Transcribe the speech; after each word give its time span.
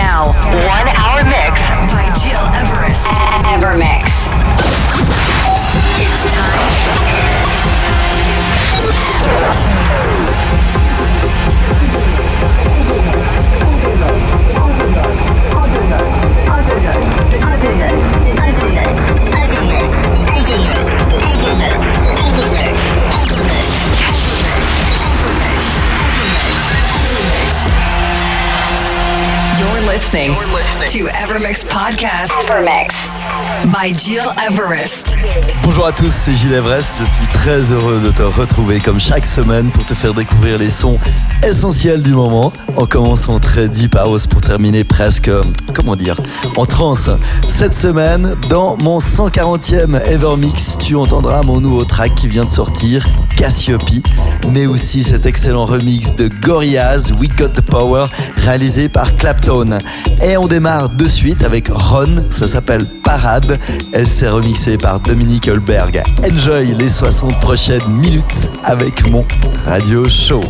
Now, 0.00 0.32
You're 30.00 30.46
listening, 30.54 30.88
to 30.88 31.12
Evermix 31.12 31.62
Podcast. 31.62 32.46
Evermix 32.46 33.19
by 33.66 33.92
Gil 33.96 34.22
Everest. 34.48 35.16
Bonjour 35.62 35.86
à 35.86 35.92
tous, 35.92 36.10
c'est 36.10 36.32
Gilles 36.32 36.54
Everest. 36.54 36.98
Je 37.00 37.04
suis 37.04 37.26
très 37.32 37.72
heureux 37.72 38.00
de 38.00 38.10
te 38.10 38.22
retrouver 38.22 38.80
comme 38.80 38.98
chaque 38.98 39.26
semaine 39.26 39.70
pour 39.70 39.84
te 39.84 39.92
faire 39.92 40.14
découvrir 40.14 40.58
les 40.58 40.70
sons 40.70 40.98
essentiels 41.46 42.02
du 42.02 42.12
moment. 42.12 42.52
En 42.76 42.86
commençant 42.86 43.38
très 43.40 43.68
deep 43.68 43.96
house 43.96 44.26
pour 44.26 44.40
terminer 44.40 44.84
presque, 44.84 45.30
comment 45.74 45.96
dire, 45.96 46.16
en 46.56 46.64
trance. 46.64 47.10
Cette 47.48 47.74
semaine, 47.74 48.34
dans 48.48 48.76
mon 48.78 48.98
140e 48.98 50.00
Evermix, 50.06 50.78
tu 50.78 50.94
entendras 50.96 51.42
mon 51.42 51.60
nouveau 51.60 51.84
track 51.84 52.14
qui 52.14 52.28
vient 52.28 52.44
de 52.44 52.50
sortir, 52.50 53.06
Cassiope, 53.36 53.82
mais 54.48 54.66
aussi 54.66 55.02
cet 55.02 55.26
excellent 55.26 55.66
remix 55.66 56.14
de 56.14 56.28
Gorillaz, 56.40 57.12
We 57.18 57.28
Got 57.36 57.48
the 57.48 57.62
Power, 57.62 58.06
réalisé 58.36 58.88
par 58.88 59.16
Clapton. 59.16 59.78
Et 60.22 60.36
on 60.36 60.46
démarre 60.46 60.90
de 60.90 61.08
suite 61.08 61.42
avec 61.42 61.68
Ron, 61.68 62.24
ça 62.30 62.46
s'appelle 62.46 62.86
Parade. 63.02 63.49
Elle 63.92 64.06
s'est 64.06 64.28
remixée 64.28 64.78
par 64.78 65.00
Dominique 65.00 65.48
Holberg. 65.48 66.02
Enjoy 66.24 66.74
les 66.74 66.88
60 66.88 67.40
prochaines 67.40 67.88
minutes 67.88 68.48
avec 68.64 69.06
mon 69.08 69.24
radio 69.64 70.08
show. 70.08 70.42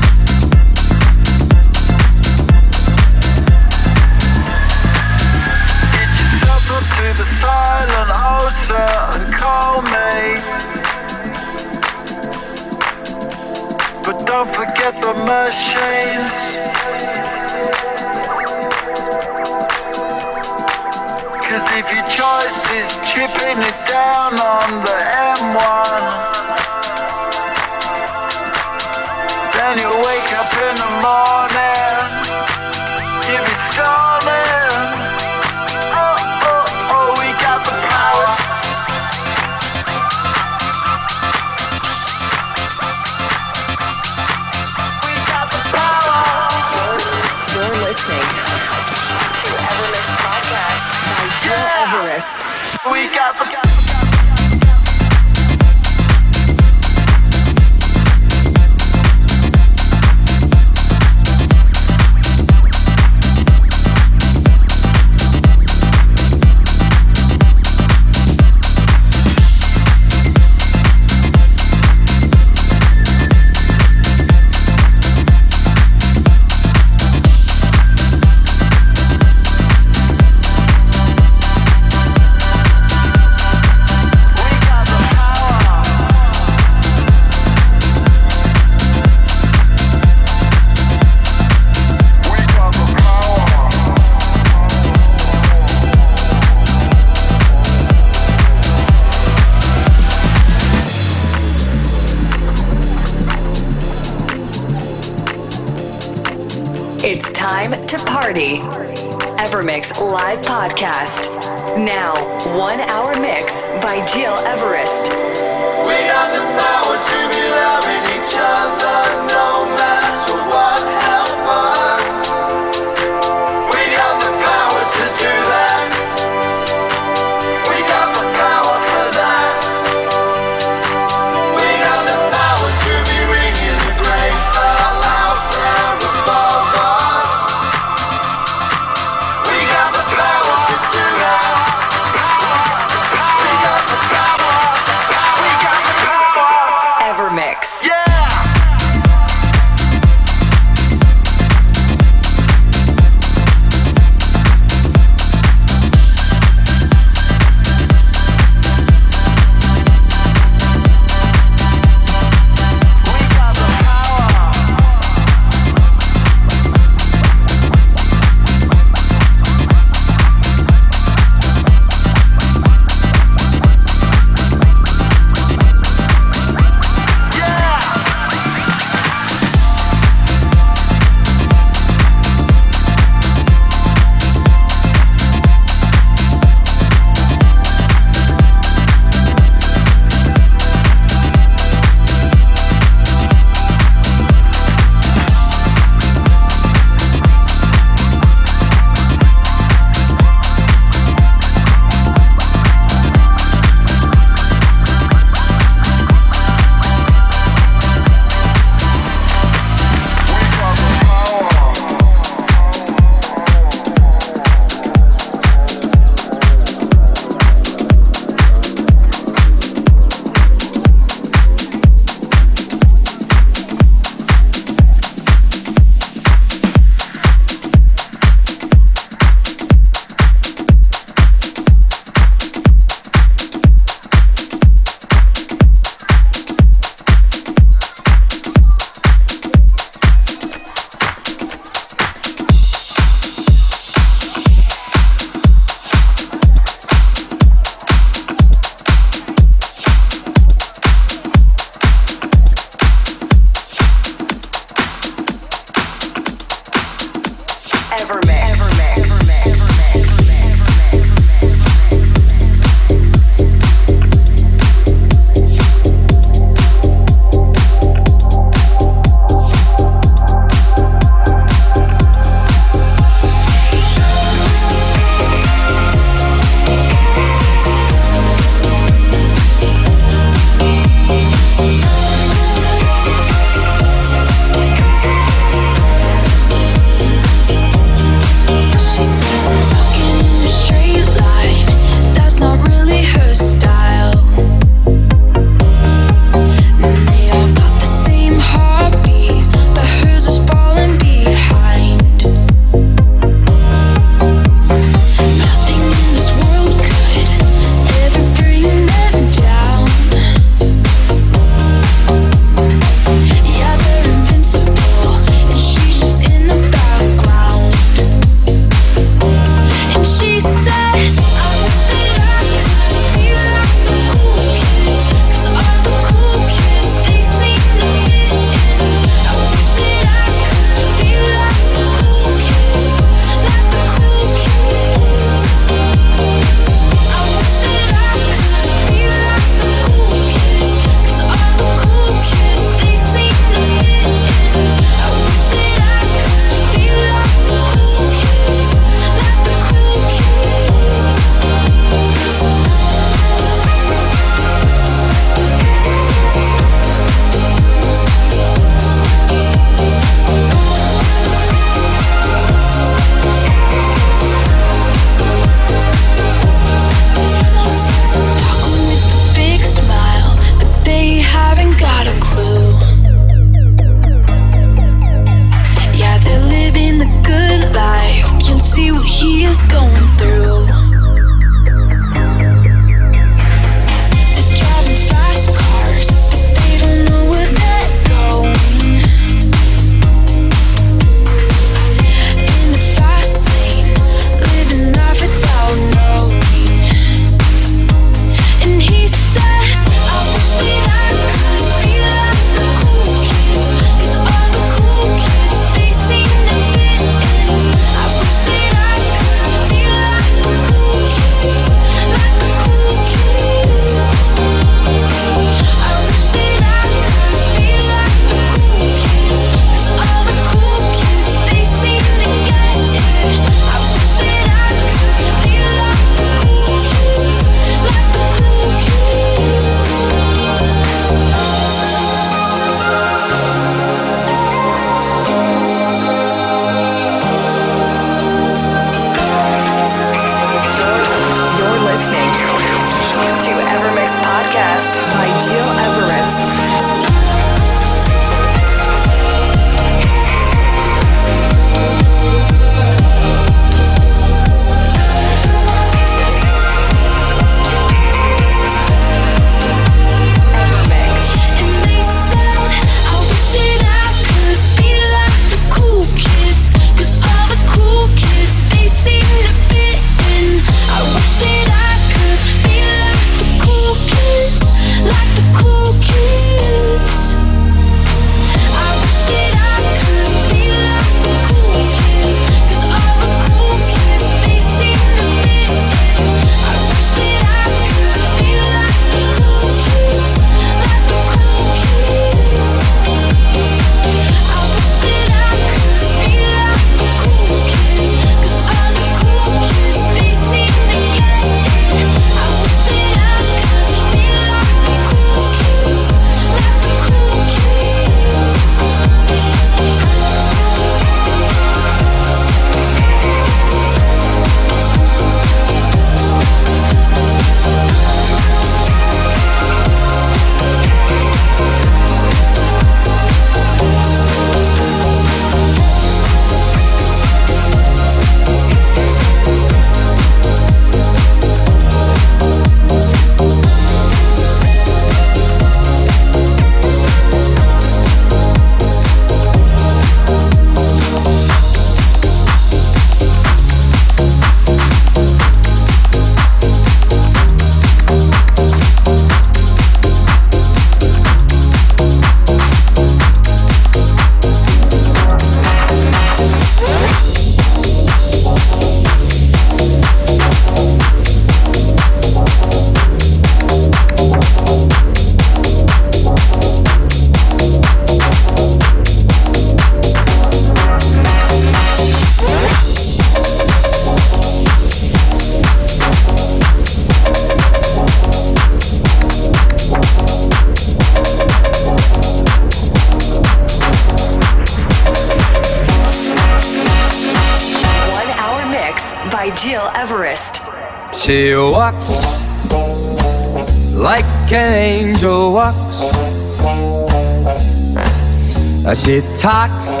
talks 599.42 600.00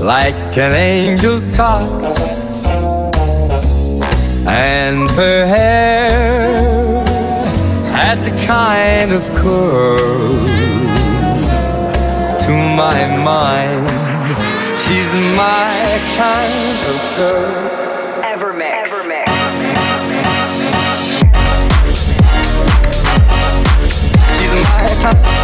like 0.00 0.56
an 0.56 0.72
angel 0.72 1.38
talks, 1.52 2.18
and 4.46 5.10
her 5.10 5.46
hair 5.46 7.04
has 7.92 8.24
a 8.26 8.30
kind 8.46 9.12
of 9.12 9.22
curl. 9.36 9.98
To 12.46 12.52
my 12.74 12.98
mind, 13.22 13.86
she's 14.80 15.12
my 15.36 16.00
kind 16.16 16.80
of 16.88 16.98
girl. 17.18 17.52
Evermix. 18.24 18.88
Evermix. 18.88 19.28
She's 24.38 24.54
my 24.54 24.86
kind. 25.02 25.37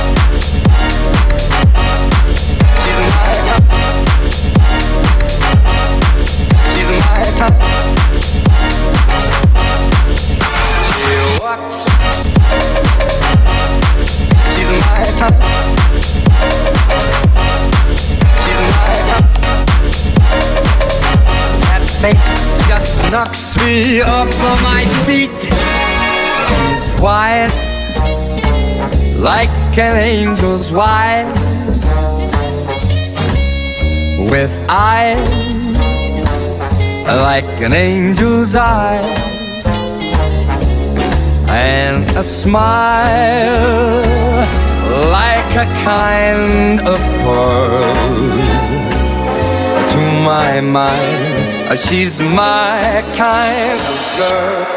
me 23.64 24.02
up 24.02 24.28
on 24.50 24.62
my 24.62 24.82
feet. 25.06 25.30
He's 26.68 26.90
quiet, 27.00 27.54
like 29.18 29.48
an 29.78 29.96
angel's 29.96 30.70
wife, 30.70 31.26
with 34.30 34.52
eyes 34.68 35.54
like 37.06 37.44
an 37.62 37.72
angel's 37.72 38.54
eye, 38.54 39.02
and 41.48 42.04
a 42.16 42.24
smile 42.24 43.24
like 45.10 45.52
a 45.56 45.66
kind 45.84 46.80
of 46.80 46.98
pearl 47.22 47.94
to 49.90 50.00
my 50.22 50.60
mind. 50.60 51.33
She's 51.72 52.20
my 52.20 53.02
kind 53.16 53.80
of 53.80 54.16
girl. 54.18 54.73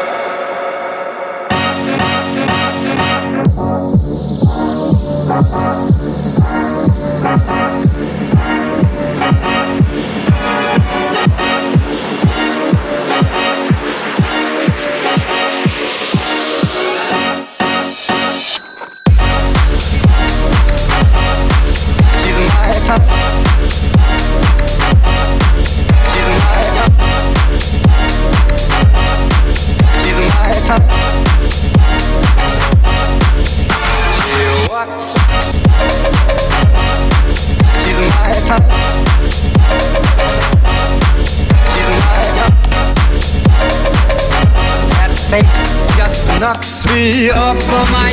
up 46.98 47.62
for 47.62 47.92
my 47.92 48.10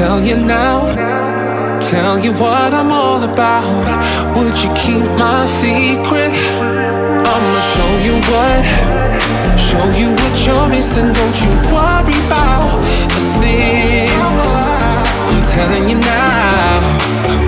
tell 0.00 0.24
you 0.24 0.34
now, 0.34 0.88
tell 1.78 2.18
you 2.18 2.32
what 2.32 2.72
I'm 2.72 2.90
all 2.90 3.22
about. 3.22 3.68
Would 4.34 4.56
you 4.64 4.70
keep 4.82 5.04
my 5.20 5.44
secret? 5.44 6.32
I'ma 7.32 7.60
show 7.74 7.92
you 8.06 8.14
what, 8.32 8.64
show 9.60 9.84
you 10.00 10.08
what 10.20 10.34
you're 10.46 10.68
missing. 10.72 11.12
Don't 11.12 11.36
you 11.44 11.52
worry 11.68 12.16
about 12.24 12.80
a 13.12 13.20
thing. 13.36 14.08
I'm 15.28 15.42
telling 15.52 15.84
you 15.90 15.98
now, 16.00 16.80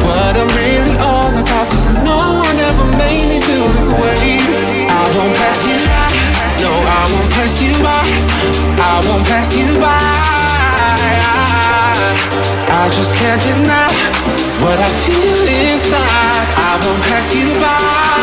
what 0.05 0.37
I'm 0.37 0.51
really 0.61 0.97
all 1.09 1.33
about. 1.33 1.67
Cause 1.73 1.89
no 2.05 2.21
one 2.45 2.59
ever 2.69 2.87
made 3.01 3.33
me 3.33 3.41
feel 3.49 3.69
this 3.81 3.89
way. 3.89 4.45
I 4.93 5.03
won't 5.17 5.35
pass 5.41 5.61
you 5.65 5.79
by, 5.89 6.09
no, 6.61 6.73
I 6.99 7.03
won't 7.13 7.31
pass 7.33 7.55
you 7.65 7.73
by, 7.81 8.05
I 8.77 9.01
won't 9.09 9.25
pass 9.25 9.57
you 9.57 9.81
by 9.81 10.12
just 12.97 13.15
can't 13.17 13.41
deny 13.41 13.89
what 14.63 14.79
I 14.79 14.91
feel 15.05 15.47
inside. 15.71 16.49
I 16.57 16.79
won't 16.85 17.03
pass 17.09 17.35
you 17.35 17.49
by. 17.61 18.23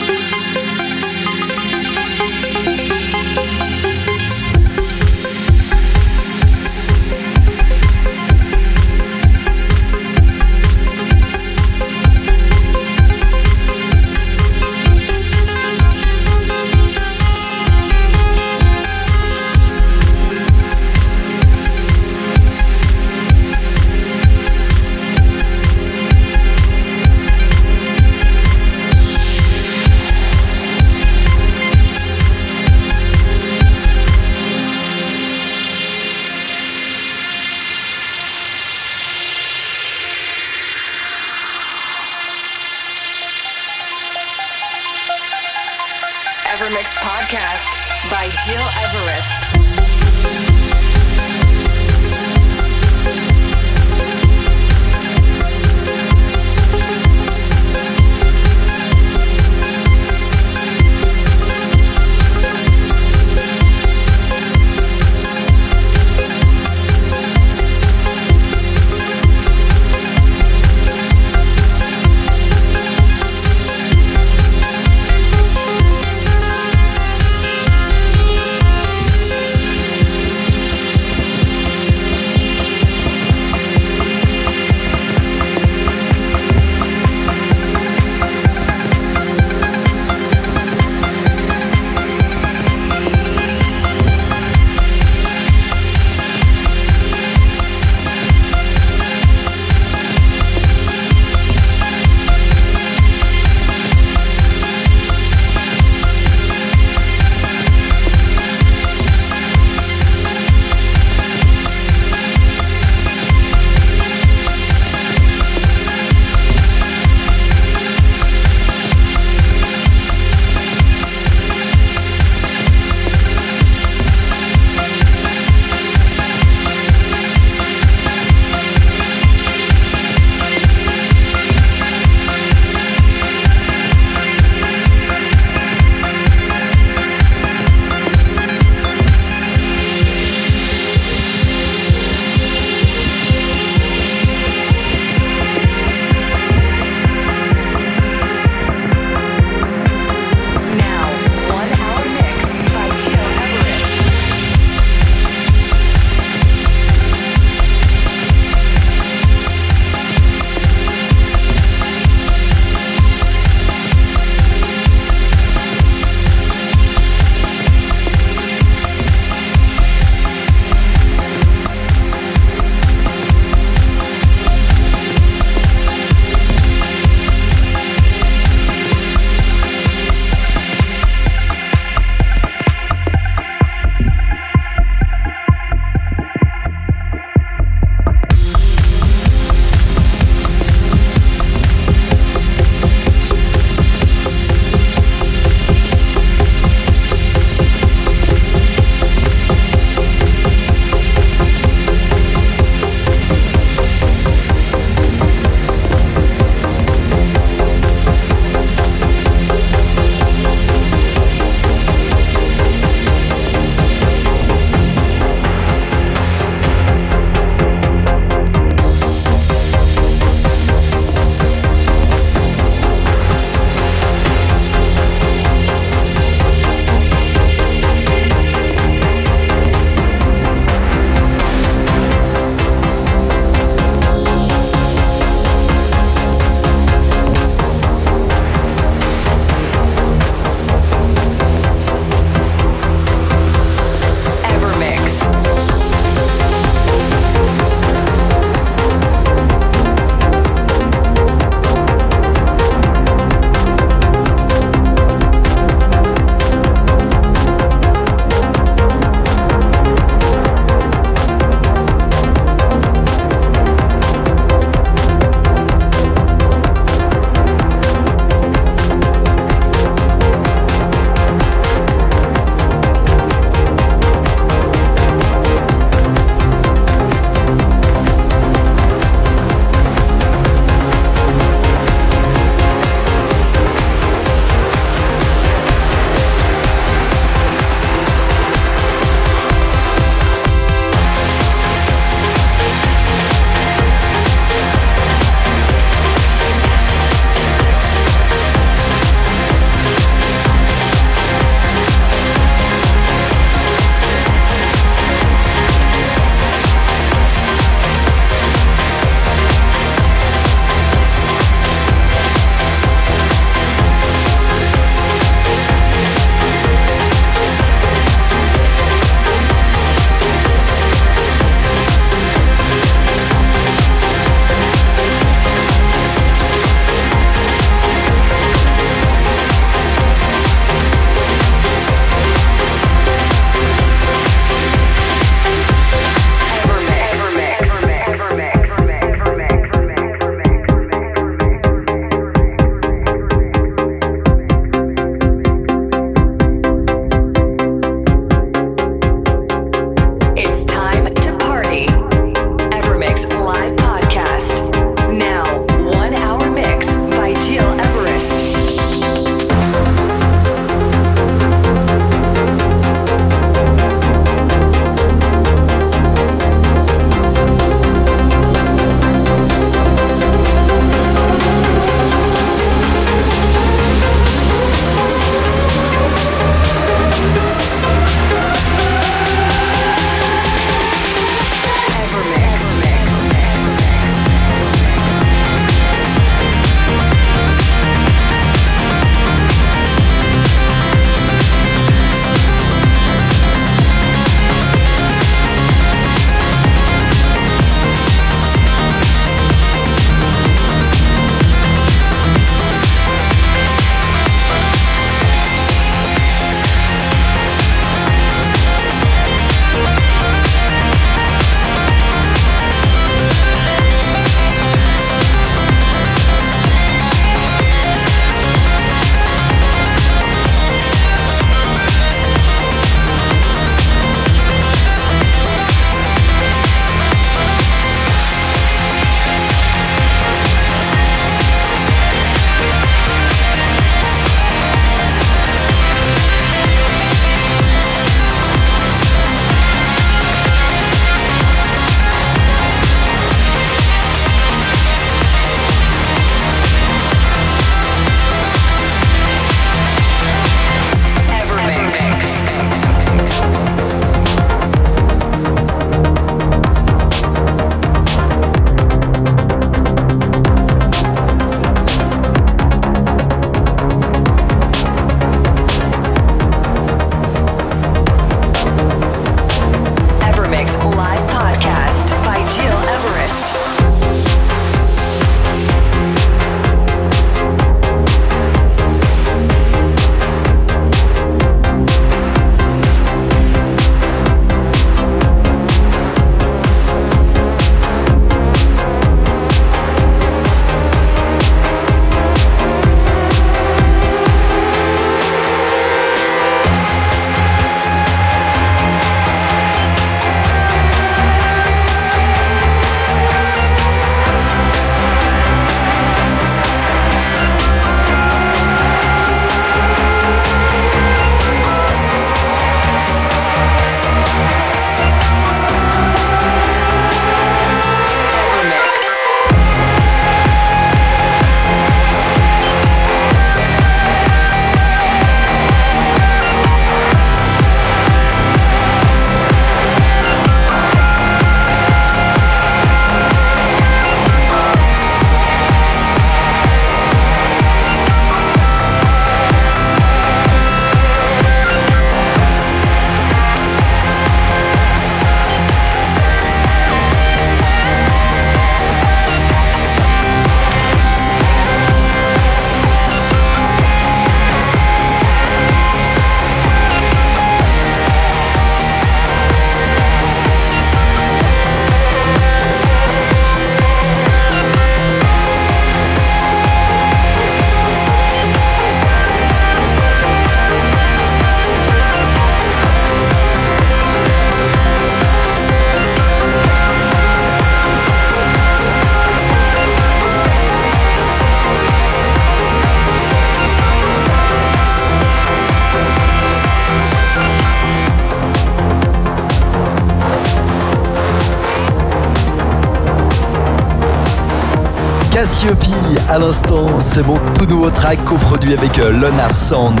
C'est 597.14 597.26
mon 597.26 597.36
tout 597.58 597.66
nouveau 597.66 597.90
track 597.90 598.24
coproduit 598.24 598.72
avec 598.72 598.98
euh, 598.98 599.10
Leonard 599.10 599.54
Sound. 599.54 600.00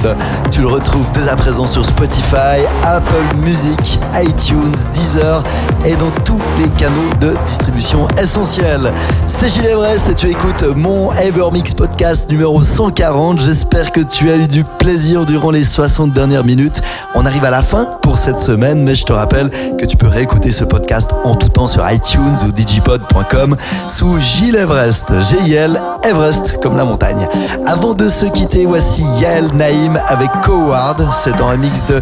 Tu 0.50 0.60
le 0.60 0.66
retrouves 0.66 1.04
dès 1.12 1.28
à 1.28 1.36
présent 1.36 1.66
sur 1.66 1.84
Spotify, 1.84 2.64
Apple 2.84 3.36
Music, 3.36 3.98
iTunes, 4.14 4.74
Deezer 4.92 5.42
et 5.84 5.94
dans 5.96 6.10
tous 6.24 6.40
les 6.58 6.70
canaux 6.70 7.10
de 7.20 7.34
distribution 7.44 8.08
essentiels. 8.18 8.90
C'est 9.26 9.50
Gilles 9.50 9.66
Everest 9.66 10.08
et 10.08 10.14
tu 10.14 10.28
écoutes 10.28 10.64
mon 10.76 11.12
Evermix 11.12 11.74
podcast 11.74 12.30
numéro 12.30 12.62
140. 12.62 13.40
J'espère 13.40 13.92
que 13.92 14.00
tu 14.00 14.30
as 14.30 14.36
eu 14.36 14.48
du 14.48 14.64
plaisir 14.64 15.26
durant 15.26 15.50
les 15.50 15.64
60 15.64 16.12
dernières 16.12 16.46
minutes. 16.46 16.80
On 17.14 17.26
arrive 17.26 17.44
à 17.44 17.50
la 17.50 17.62
fin 17.62 17.90
cette 18.16 18.38
semaine, 18.38 18.82
mais 18.84 18.94
je 18.94 19.04
te 19.04 19.12
rappelle 19.12 19.50
que 19.78 19.84
tu 19.84 19.96
peux 19.96 20.06
réécouter 20.08 20.50
ce 20.50 20.64
podcast 20.64 21.10
en 21.24 21.34
tout 21.34 21.48
temps 21.48 21.66
sur 21.66 21.88
iTunes 21.90 22.36
ou 22.46 22.52
digipod.com 22.52 23.56
sous 23.86 24.18
Gilles 24.18 24.56
Everest. 24.56 25.12
G-I-L 25.22 25.80
Everest 26.04 26.58
comme 26.60 26.76
la 26.76 26.84
montagne. 26.84 27.26
Avant 27.66 27.94
de 27.94 28.08
se 28.08 28.26
quitter, 28.26 28.66
voici 28.66 29.02
Yael 29.20 29.48
Naïm 29.54 29.98
avec 30.08 30.28
Coward. 30.42 31.02
C'est 31.12 31.36
dans 31.36 31.48
un 31.48 31.56
mix 31.56 31.86
de 31.86 32.00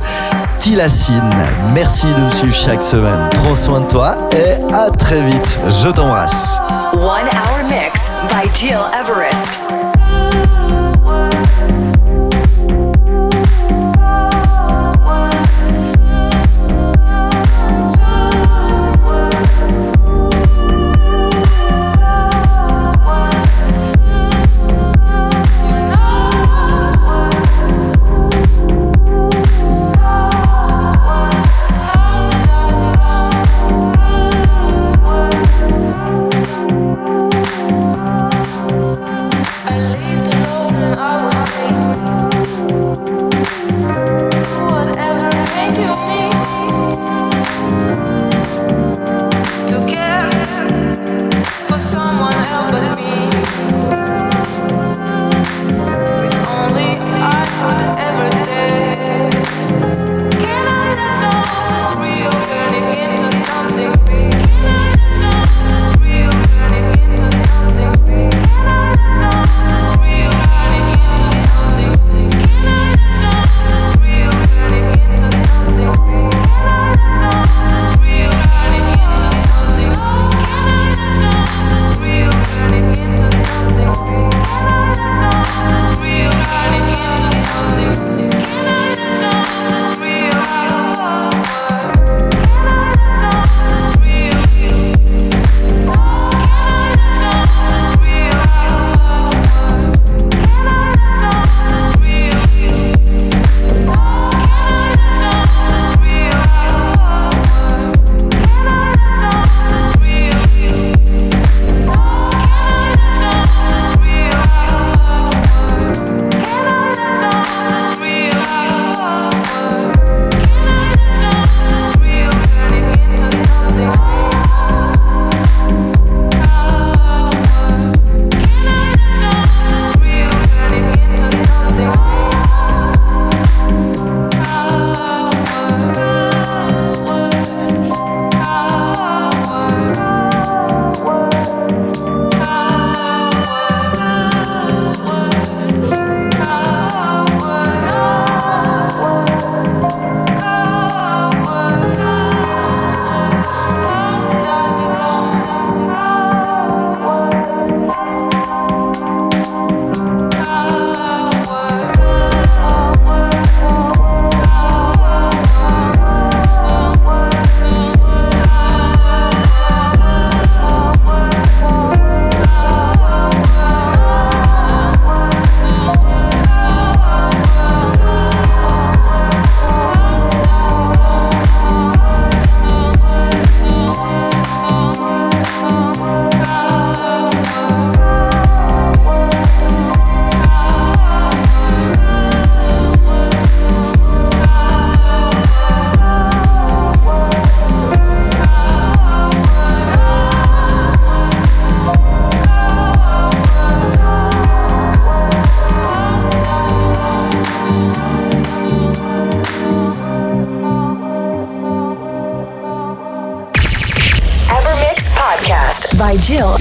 Tilacine. 0.59 1.35
Merci 1.75 2.07
de 2.07 2.21
me 2.21 2.31
suivre 2.31 2.55
chaque 2.57 2.83
semaine. 2.83 3.29
Prends 3.35 3.55
soin 3.55 3.81
de 3.81 3.87
toi 3.87 4.17
et 4.33 4.75
à 4.75 4.91
très 4.91 5.23
vite. 5.23 5.59
Je 5.83 5.89
t'embrasse. 5.89 6.59
One 6.93 7.29
Hour 7.33 7.69
Mix 7.69 8.11
by 8.29 8.49
Jill 8.55 8.81
Everest. 8.93 9.90